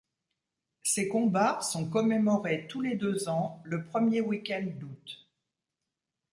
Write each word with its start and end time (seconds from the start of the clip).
Ces 0.81 1.07
combats 1.07 1.61
sont 1.61 1.87
commémorés 1.87 2.65
tous 2.65 2.81
les 2.81 2.95
deux 2.95 3.29
ans, 3.29 3.61
le 3.65 3.83
premier 3.85 4.19
week-end 4.19 4.65
d'août. 4.79 5.29